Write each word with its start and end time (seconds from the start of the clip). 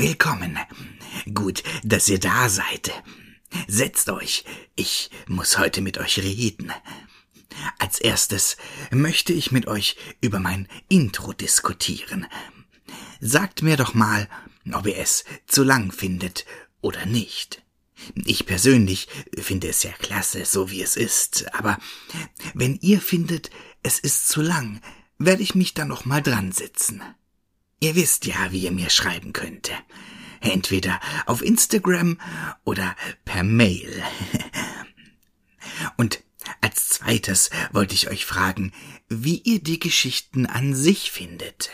Willkommen. 0.00 0.58
Gut, 1.34 1.62
dass 1.84 2.08
ihr 2.08 2.18
da 2.18 2.48
seid. 2.48 2.90
Setzt 3.68 4.08
euch. 4.08 4.46
Ich 4.74 5.10
muss 5.26 5.58
heute 5.58 5.82
mit 5.82 5.98
euch 5.98 6.20
reden. 6.20 6.72
Als 7.78 8.00
erstes 8.00 8.56
möchte 8.90 9.34
ich 9.34 9.52
mit 9.52 9.66
euch 9.66 9.98
über 10.22 10.40
mein 10.40 10.68
Intro 10.88 11.34
diskutieren. 11.34 12.26
Sagt 13.20 13.60
mir 13.60 13.76
doch 13.76 13.92
mal, 13.92 14.26
ob 14.72 14.86
ihr 14.86 14.96
es 14.96 15.26
zu 15.46 15.64
lang 15.64 15.92
findet 15.92 16.46
oder 16.80 17.04
nicht. 17.04 17.62
Ich 18.14 18.46
persönlich 18.46 19.06
finde 19.38 19.68
es 19.68 19.82
ja 19.82 19.92
klasse, 19.92 20.46
so 20.46 20.70
wie 20.70 20.80
es 20.80 20.96
ist, 20.96 21.52
aber 21.52 21.78
wenn 22.54 22.76
ihr 22.76 23.02
findet, 23.02 23.50
es 23.82 23.98
ist 23.98 24.28
zu 24.28 24.40
lang, 24.40 24.80
werde 25.18 25.42
ich 25.42 25.54
mich 25.54 25.74
da 25.74 25.84
noch 25.84 26.06
mal 26.06 26.22
dran 26.22 26.52
sitzen. 26.52 27.02
Ihr 27.80 27.94
wisst 27.94 28.26
ja, 28.26 28.52
wie 28.52 28.60
ihr 28.60 28.72
mir 28.72 28.90
schreiben 28.90 29.32
könnt. 29.32 29.70
Entweder 30.40 31.00
auf 31.26 31.42
Instagram 31.42 32.18
oder 32.64 32.94
per 33.24 33.42
Mail. 33.42 34.02
Und 35.96 36.22
als 36.60 36.88
zweites 36.88 37.50
wollte 37.72 37.94
ich 37.94 38.10
euch 38.10 38.26
fragen, 38.26 38.72
wie 39.08 39.38
ihr 39.38 39.62
die 39.62 39.78
Geschichten 39.78 40.46
an 40.46 40.74
sich 40.74 41.10
findet. 41.10 41.70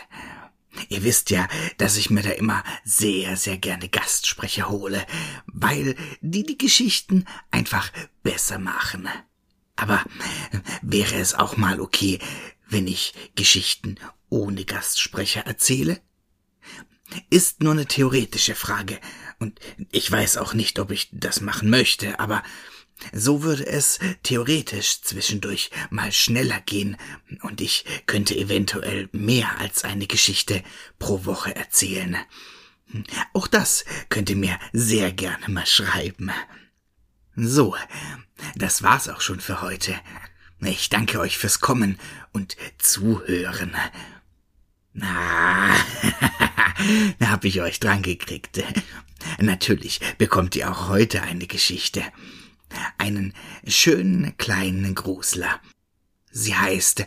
Ihr 0.89 1.03
wisst 1.03 1.29
ja, 1.29 1.47
dass 1.77 1.97
ich 1.97 2.09
mir 2.09 2.21
da 2.21 2.29
immer 2.29 2.63
sehr, 2.83 3.35
sehr 3.35 3.57
gerne 3.57 3.89
Gastsprecher 3.89 4.69
hole, 4.69 5.05
weil 5.47 5.95
die 6.21 6.43
die 6.43 6.57
Geschichten 6.57 7.25
einfach 7.51 7.91
besser 8.23 8.59
machen. 8.59 9.09
Aber 9.75 10.03
wäre 10.81 11.15
es 11.15 11.33
auch 11.33 11.57
mal 11.57 11.81
okay, 11.81 12.19
wenn 12.69 12.87
ich 12.87 13.13
Geschichten 13.35 13.95
ohne 14.29 14.65
Gastsprecher 14.65 15.41
erzähle? 15.41 16.01
Ist 17.29 17.63
nur 17.63 17.73
eine 17.73 17.85
theoretische 17.85 18.55
Frage, 18.55 18.99
und 19.39 19.59
ich 19.91 20.11
weiß 20.11 20.37
auch 20.37 20.53
nicht, 20.53 20.79
ob 20.79 20.91
ich 20.91 21.09
das 21.11 21.41
machen 21.41 21.69
möchte, 21.69 22.19
aber 22.19 22.43
so 23.13 23.43
würde 23.43 23.65
es 23.67 23.99
theoretisch 24.23 25.01
zwischendurch 25.01 25.69
mal 25.89 26.11
schneller 26.11 26.59
gehen, 26.61 26.97
und 27.41 27.61
ich 27.61 27.85
könnte 28.07 28.35
eventuell 28.35 29.07
mehr 29.11 29.59
als 29.59 29.83
eine 29.83 30.07
Geschichte 30.07 30.63
pro 30.99 31.25
Woche 31.25 31.55
erzählen. 31.55 32.17
Auch 33.33 33.47
das 33.47 33.85
könnt 34.09 34.29
ihr 34.29 34.35
mir 34.35 34.59
sehr 34.73 35.11
gerne 35.11 35.47
mal 35.49 35.65
schreiben. 35.65 36.31
So, 37.35 37.75
das 38.55 38.81
war's 38.81 39.09
auch 39.09 39.21
schon 39.21 39.39
für 39.39 39.61
heute. 39.61 39.95
Ich 40.61 40.89
danke 40.89 41.19
euch 41.19 41.37
fürs 41.37 41.59
Kommen 41.59 41.99
und 42.33 42.57
Zuhören. 42.79 43.75
Na, 44.93 45.75
hab 47.21 47.45
ich 47.45 47.61
euch 47.61 47.79
dran 47.79 48.01
gekriegt. 48.01 48.63
Natürlich 49.39 49.99
bekommt 50.17 50.55
ihr 50.55 50.71
auch 50.71 50.89
heute 50.89 51.21
eine 51.21 51.45
Geschichte. 51.45 52.01
Einen 52.97 53.33
schönen 53.67 54.35
kleinen 54.37 54.95
Grusler. 54.95 55.61
Sie 56.31 56.55
heißt 56.55 57.05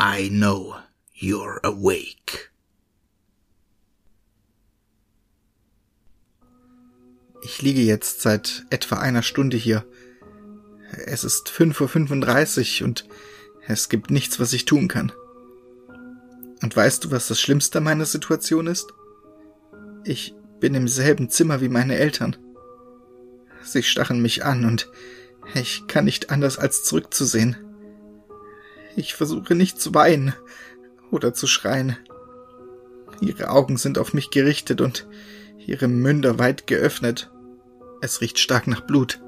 I 0.00 0.28
know 0.28 0.76
you're 1.18 1.62
awake. 1.64 2.50
Ich 7.42 7.62
liege 7.62 7.80
jetzt 7.80 8.20
seit 8.20 8.66
etwa 8.70 8.96
einer 8.98 9.22
Stunde 9.22 9.56
hier. 9.56 9.86
Es 10.92 11.24
ist 11.24 11.48
5.35 11.48 12.80
Uhr 12.80 12.86
und 12.86 13.08
es 13.66 13.88
gibt 13.88 14.10
nichts, 14.10 14.38
was 14.38 14.52
ich 14.52 14.64
tun 14.64 14.88
kann. 14.88 15.12
Und 16.62 16.74
weißt 16.74 17.04
du, 17.04 17.10
was 17.10 17.28
das 17.28 17.40
Schlimmste 17.40 17.80
meiner 17.80 18.06
Situation 18.06 18.66
ist? 18.66 18.92
Ich 20.04 20.34
bin 20.60 20.74
im 20.74 20.88
selben 20.88 21.28
Zimmer 21.28 21.60
wie 21.60 21.68
meine 21.68 21.96
Eltern. 21.96 22.36
Sie 23.62 23.82
stachen 23.82 24.22
mich 24.22 24.44
an 24.44 24.64
und 24.64 24.90
ich 25.54 25.86
kann 25.86 26.04
nicht 26.04 26.30
anders 26.30 26.58
als 26.58 26.84
zurückzusehen. 26.84 27.56
Ich 28.96 29.14
versuche 29.14 29.54
nicht 29.54 29.80
zu 29.80 29.94
weinen 29.94 30.34
oder 31.10 31.34
zu 31.34 31.46
schreien. 31.46 31.96
Ihre 33.20 33.50
Augen 33.50 33.76
sind 33.76 33.98
auf 33.98 34.14
mich 34.14 34.30
gerichtet 34.30 34.80
und 34.80 35.06
ihre 35.58 35.88
Münder 35.88 36.38
weit 36.38 36.66
geöffnet. 36.66 37.30
Es 38.00 38.20
riecht 38.20 38.38
stark 38.38 38.66
nach 38.66 38.82
Blut. 38.82 39.20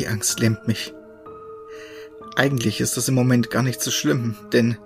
Die 0.00 0.08
Angst 0.08 0.40
lähmt 0.40 0.66
mich. 0.66 0.94
Eigentlich 2.34 2.80
ist 2.80 2.96
das 2.96 3.08
im 3.08 3.14
Moment 3.14 3.50
gar 3.50 3.62
nicht 3.62 3.82
so 3.82 3.90
schlimm, 3.90 4.34
denn 4.50 4.78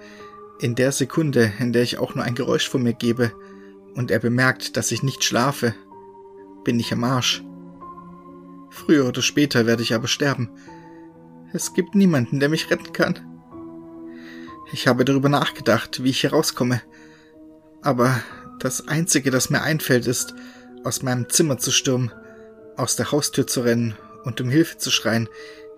in 0.59 0.75
der 0.75 0.91
Sekunde, 0.91 1.53
in 1.61 1.73
der 1.73 1.85
ich 1.85 1.99
auch 1.99 2.17
nur 2.17 2.25
ein 2.25 2.35
Geräusch 2.35 2.69
von 2.69 2.83
mir 2.83 2.95
gebe 2.95 3.31
und 3.95 4.11
er 4.11 4.19
bemerkt, 4.19 4.77
dass 4.77 4.91
ich 4.91 5.05
nicht 5.05 5.23
schlafe, 5.23 5.73
bin 6.65 6.81
ich 6.81 6.93
am 6.93 7.05
Arsch. 7.05 7.45
Früher 8.71 9.07
oder 9.07 9.23
später 9.23 9.67
werde 9.67 9.85
ich 9.85 9.95
aber 9.95 10.09
sterben. 10.09 10.51
Es 11.53 11.75
gibt 11.75 11.95
niemanden, 11.95 12.41
der 12.41 12.49
mich 12.49 12.69
retten 12.69 12.93
kann. 12.93 13.21
Ich 14.73 14.89
habe 14.89 15.05
darüber 15.05 15.29
nachgedacht, 15.29 16.03
wie 16.03 16.11
ich 16.11 16.25
herauskomme. 16.25 16.83
Aber 17.83 18.21
das 18.59 18.89
Einzige, 18.89 19.31
das 19.31 19.49
mir 19.49 19.63
einfällt, 19.63 20.09
ist, 20.09 20.35
aus 20.83 21.05
meinem 21.05 21.29
Zimmer 21.29 21.59
zu 21.59 21.71
stürmen, 21.71 22.11
aus 22.77 22.97
der 22.97 23.13
Haustür 23.13 23.47
zu 23.47 23.61
rennen 23.61 23.97
und 24.25 24.41
um 24.41 24.49
Hilfe 24.49 24.79
zu 24.79 24.91
schreien, 24.91 25.29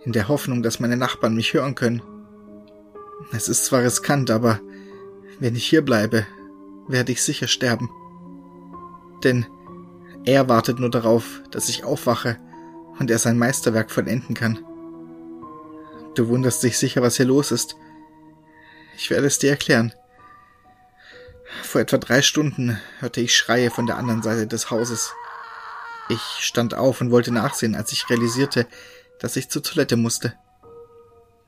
in 0.04 0.12
der 0.12 0.28
Hoffnung, 0.28 0.62
dass 0.62 0.80
meine 0.80 0.96
Nachbarn 0.96 1.34
mich 1.34 1.52
hören 1.52 1.74
können. 1.74 2.02
Es 3.32 3.48
ist 3.48 3.64
zwar 3.64 3.82
riskant, 3.82 4.30
aber 4.30 4.60
wenn 5.40 5.56
ich 5.56 5.66
hier 5.66 5.84
bleibe, 5.84 6.26
werde 6.88 7.12
ich 7.12 7.22
sicher 7.22 7.48
sterben. 7.48 7.90
Denn 9.24 9.46
er 10.24 10.48
wartet 10.48 10.78
nur 10.78 10.90
darauf, 10.90 11.42
dass 11.50 11.68
ich 11.68 11.84
aufwache 11.84 12.36
und 12.98 13.10
er 13.10 13.18
sein 13.18 13.38
Meisterwerk 13.38 13.90
vollenden 13.90 14.34
kann. 14.34 14.58
Du 16.14 16.28
wunderst 16.28 16.62
dich 16.62 16.78
sicher, 16.78 17.02
was 17.02 17.16
hier 17.16 17.26
los 17.26 17.50
ist. 17.50 17.76
Ich 18.96 19.10
werde 19.10 19.26
es 19.26 19.38
dir 19.38 19.50
erklären. 19.50 19.92
Vor 21.62 21.80
etwa 21.80 21.98
drei 21.98 22.22
Stunden 22.22 22.80
hörte 23.00 23.20
ich 23.20 23.36
Schreie 23.36 23.70
von 23.70 23.86
der 23.86 23.98
anderen 23.98 24.22
Seite 24.22 24.46
des 24.46 24.70
Hauses. 24.70 25.12
Ich 26.08 26.20
stand 26.40 26.74
auf 26.74 27.00
und 27.00 27.10
wollte 27.10 27.32
nachsehen, 27.32 27.74
als 27.74 27.92
ich 27.92 28.08
realisierte, 28.08 28.66
dass 29.18 29.36
ich 29.36 29.48
zur 29.48 29.62
Toilette 29.62 29.96
musste. 29.96 30.34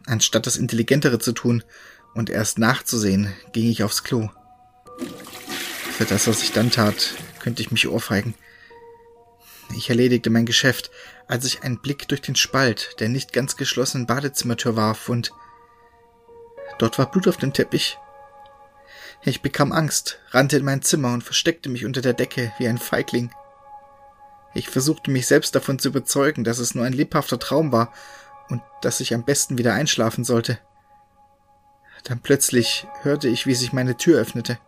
Anstatt 0.06 0.46
das 0.46 0.56
Intelligentere 0.56 1.18
zu 1.18 1.32
tun 1.32 1.62
und 2.14 2.30
erst 2.30 2.58
nachzusehen, 2.58 3.32
ging 3.52 3.70
ich 3.70 3.82
aufs 3.82 4.02
Klo. 4.02 4.30
Für 5.96 6.04
das, 6.04 6.26
was 6.26 6.42
ich 6.42 6.52
dann 6.52 6.70
tat, 6.70 7.14
könnte 7.40 7.62
ich 7.62 7.70
mich 7.70 7.88
ohrfeigen. 7.88 8.34
Ich 9.76 9.90
erledigte 9.90 10.30
mein 10.30 10.46
Geschäft, 10.46 10.90
als 11.26 11.44
ich 11.44 11.62
einen 11.62 11.80
Blick 11.80 12.08
durch 12.08 12.22
den 12.22 12.36
Spalt 12.36 12.96
der 13.00 13.08
nicht 13.08 13.32
ganz 13.32 13.56
geschlossenen 13.56 14.06
Badezimmertür 14.06 14.76
warf 14.76 15.08
und 15.08 15.30
dort 16.78 16.98
war 16.98 17.10
Blut 17.10 17.28
auf 17.28 17.36
dem 17.36 17.52
Teppich. 17.52 17.98
Ich 19.22 19.42
bekam 19.42 19.72
Angst, 19.72 20.20
rannte 20.30 20.56
in 20.56 20.64
mein 20.64 20.82
Zimmer 20.82 21.12
und 21.12 21.22
versteckte 21.22 21.68
mich 21.68 21.84
unter 21.84 22.00
der 22.00 22.14
Decke 22.14 22.52
wie 22.58 22.68
ein 22.68 22.78
Feigling. 22.78 23.30
Ich 24.54 24.68
versuchte 24.68 25.10
mich 25.10 25.26
selbst 25.26 25.54
davon 25.54 25.78
zu 25.78 25.88
überzeugen, 25.88 26.44
dass 26.44 26.58
es 26.58 26.74
nur 26.74 26.84
ein 26.84 26.92
lebhafter 26.92 27.38
Traum 27.38 27.72
war 27.72 27.92
und 28.48 28.62
dass 28.82 29.00
ich 29.00 29.14
am 29.14 29.24
besten 29.24 29.58
wieder 29.58 29.74
einschlafen 29.74 30.24
sollte. 30.24 30.58
Dann 32.04 32.20
plötzlich 32.20 32.86
hörte 33.02 33.28
ich, 33.28 33.46
wie 33.46 33.54
sich 33.54 33.72
meine 33.72 33.96
Tür 33.96 34.20
öffnete. 34.20 34.58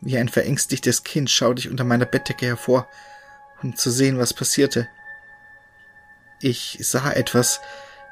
Wie 0.00 0.18
ein 0.18 0.28
verängstigtes 0.28 1.02
Kind 1.02 1.30
schaute 1.30 1.60
ich 1.60 1.70
unter 1.70 1.84
meiner 1.84 2.04
Bettdecke 2.04 2.46
hervor, 2.46 2.86
um 3.62 3.74
zu 3.74 3.90
sehen, 3.90 4.18
was 4.18 4.34
passierte. 4.34 4.88
Ich 6.40 6.78
sah 6.82 7.10
etwas, 7.10 7.60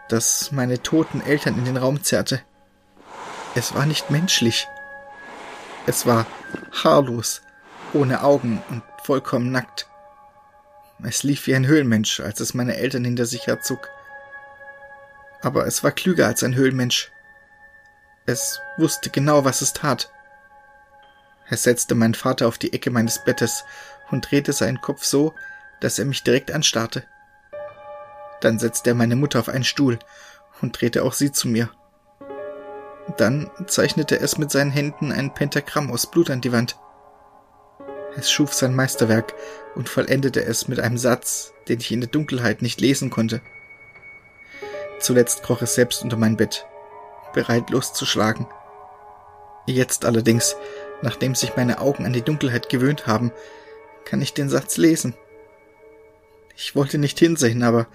das 0.09 0.53
meine 0.53 0.83
toten 0.83 1.21
Eltern 1.21 1.59
in 1.59 1.65
den 1.65 1.77
Raum 1.77 2.03
zerrte. 2.03 2.41
Es 3.55 3.75
war 3.75 3.87
nicht 3.87 4.11
menschlich. 4.11 4.67
Es 5.87 6.06
war 6.06 6.27
haarlos, 6.83 7.43
ohne 7.93 8.23
Augen 8.23 8.62
und 8.71 8.83
vollkommen 9.05 9.53
nackt. 9.53 9.87
Es 11.05 11.23
lief 11.23 11.47
wie 11.47 11.55
ein 11.55 11.67
Höhlenmensch, 11.67 12.21
als 12.21 12.41
es 12.41 12.55
meine 12.55 12.77
Eltern 12.77 13.05
hinter 13.05 13.27
sich 13.27 13.47
herzog 13.47 13.89
aber 15.43 15.67
es 15.67 15.83
war 15.85 15.91
klüger 15.91 16.27
als 16.27 16.43
ein 16.43 16.55
Höhlenmensch. 16.55 17.11
Es 18.25 18.61
wusste 18.79 19.11
genau, 19.11 19.45
was 19.45 19.61
es 19.61 19.73
tat. 19.73 20.11
Es 21.51 21.65
setzte 21.65 21.95
meinen 21.95 22.15
Vater 22.15 22.47
auf 22.47 22.57
die 22.57 22.73
Ecke 22.73 22.91
meines 22.91 23.25
Bettes 23.25 23.65
und 24.11 24.31
drehte 24.31 24.53
seinen 24.53 24.81
Kopf 24.81 25.05
so, 25.05 25.35
dass 25.81 25.99
er 25.99 26.05
mich 26.05 26.23
direkt 26.23 26.53
anstarrte. 26.53 27.05
Dann 28.41 28.59
setzte 28.59 28.91
er 28.91 28.95
meine 28.95 29.17
Mutter 29.17 29.41
auf 29.41 29.49
einen 29.49 29.65
Stuhl 29.65 29.99
und 30.63 30.81
drehte 30.81 31.03
auch 31.03 31.13
sie 31.13 31.33
zu 31.33 31.49
mir. 31.49 31.71
Dann 33.17 33.51
zeichnete 33.67 34.19
es 34.21 34.39
mit 34.39 34.53
seinen 34.53 34.71
Händen 34.71 35.11
ein 35.11 35.35
Pentagramm 35.35 35.91
aus 35.91 36.09
Blut 36.09 36.31
an 36.31 36.41
die 36.41 36.53
Wand. 36.53 36.79
Es 38.17 38.31
schuf 38.31 38.53
sein 38.53 38.75
Meisterwerk 38.75 39.35
und 39.75 39.88
vollendete 39.88 40.44
es 40.44 40.69
mit 40.69 40.81
einem 40.81 40.99
Satz, 40.99 41.55
den 41.69 41.81
ich 41.81 41.93
in 41.93 42.00
der 42.00 42.11
Dunkelheit 42.11 42.62
nicht 42.62 42.81
lesen 42.81 43.11
konnte. 43.11 43.41
Zuletzt 44.99 45.43
kroch 45.43 45.62
es 45.62 45.75
selbst 45.75 46.03
unter 46.03 46.17
mein 46.17 46.37
Bett, 46.37 46.67
bereit 47.32 47.70
loszuschlagen. 47.70 48.47
Jetzt 49.67 50.05
allerdings, 50.05 50.56
nachdem 51.00 51.35
sich 51.35 51.56
meine 51.56 51.81
Augen 51.81 52.05
an 52.05 52.12
die 52.12 52.23
Dunkelheit 52.23 52.69
gewöhnt 52.69 53.06
haben, 53.06 53.32
kann 54.05 54.20
ich 54.20 54.35
den 54.35 54.49
Satz 54.49 54.76
lesen. 54.76 55.15
Ich 56.56 56.76
wollte 56.76 56.99
nicht 56.99 57.19
hinsehen, 57.19 57.62
aber 57.62 57.87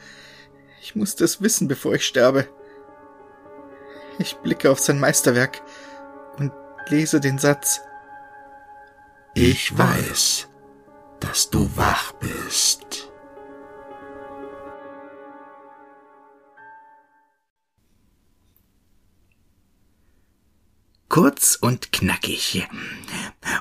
ich 0.81 0.95
musste 0.95 1.23
es 1.23 1.41
wissen, 1.41 1.67
bevor 1.67 1.93
ich 1.93 2.05
sterbe. 2.05 2.47
Ich 4.19 4.37
blicke 4.37 4.71
auf 4.71 4.79
sein 4.79 4.99
Meisterwerk 4.99 5.61
und 6.37 6.51
lese 6.87 7.19
den 7.19 7.37
Satz. 7.37 7.81
Ich 9.39 9.77
weiß, 9.77 10.47
dass 11.19 11.51
du 11.51 11.69
wach 11.77 12.11
bist. 12.13 13.11
Kurz 21.07 21.55
und 21.61 21.91
knackig. 21.91 22.67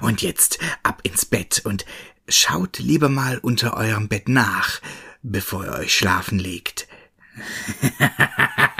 Und 0.00 0.22
jetzt 0.22 0.58
ab 0.82 1.00
ins 1.02 1.26
Bett 1.26 1.60
und 1.66 1.84
schaut 2.26 2.78
lieber 2.78 3.10
mal 3.10 3.36
unter 3.36 3.76
eurem 3.76 4.08
Bett 4.08 4.30
nach, 4.30 4.80
bevor 5.22 5.66
ihr 5.66 5.72
euch 5.74 5.94
schlafen 5.94 6.38
legt. 6.38 6.88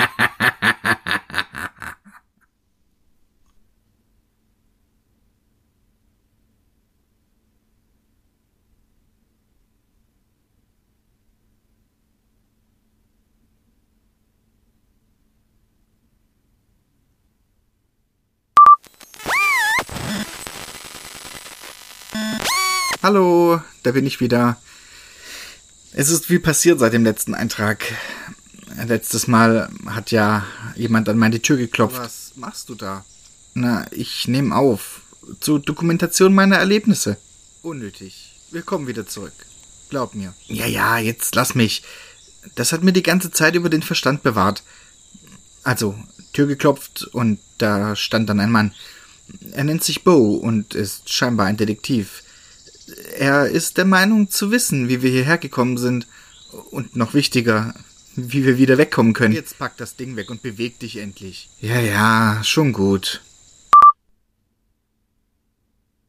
Hallo, 23.06 23.62
da 23.85 23.93
bin 23.93 24.05
ich 24.05 24.20
wieder. 24.20 24.61
Es 25.93 26.11
ist 26.11 26.26
viel 26.26 26.41
passiert 26.41 26.81
seit 26.81 26.93
dem 26.93 27.05
letzten 27.05 27.37
Eintrag. 27.37 27.85
Letztes 28.85 29.29
Mal 29.29 29.70
hat 29.87 30.11
ja 30.11 30.44
jemand 30.75 31.08
an 31.08 31.17
meine 31.17 31.41
Tür 31.41 31.56
geklopft. 31.56 32.00
Was 32.00 32.32
machst 32.35 32.69
du 32.69 32.75
da? 32.75 33.05
Na, 33.55 33.87
ich 33.93 34.26
nehme 34.26 34.56
auf. 34.56 35.03
Zur 35.38 35.61
Dokumentation 35.61 36.35
meiner 36.35 36.56
Erlebnisse. 36.56 37.17
Unnötig. 37.62 38.41
Wir 38.50 38.62
kommen 38.62 38.88
wieder 38.88 39.06
zurück. 39.06 39.35
Glaub 39.88 40.17
mir. 40.17 40.35
Ja, 40.49 40.67
ja, 40.67 40.99
jetzt 40.99 41.37
lass 41.37 41.55
mich. 41.55 41.85
Das 42.56 42.73
hat 42.73 42.82
mir 42.82 42.93
die 42.93 43.05
ganze 43.05 43.31
Zeit 43.31 43.55
über 43.55 43.70
den 43.70 43.82
Verstand 43.82 44.25
bewahrt. 44.25 44.64
Also, 45.62 45.94
Tür 46.32 46.49
geklopft 46.49 47.05
und 47.12 47.38
da 47.58 47.94
stand 47.94 48.29
dann 48.29 48.41
ein 48.41 48.50
Mann. 48.50 48.75
Er 49.53 49.62
nennt 49.62 49.85
sich 49.85 50.03
Bo 50.03 50.35
und 50.35 50.75
ist 50.75 51.12
scheinbar 51.12 51.47
ein 51.47 51.56
Detektiv. 51.56 52.25
Er 53.19 53.49
ist 53.49 53.77
der 53.79 53.85
Meinung 53.85 54.31
zu 54.31 54.50
wissen, 54.50 54.88
wie 54.88 55.03
wir 55.03 55.11
hierher 55.11 55.38
gekommen 55.38 55.79
sind. 55.79 56.06
Und 56.71 56.97
noch 56.97 57.12
wichtiger, 57.12 57.75
wie 58.15 58.44
wir 58.44 58.56
wieder 58.59 58.79
wegkommen 58.79 59.12
können. 59.12 59.35
Jetzt 59.35 59.59
pack 59.59 59.77
das 59.77 59.97
Ding 59.97 60.17
weg 60.17 60.31
und 60.31 60.43
beweg 60.43 60.79
dich 60.79 60.97
endlich. 60.97 61.49
Ja, 61.61 61.81
ja, 61.81 62.41
schon 62.44 62.73
gut. 62.73 63.21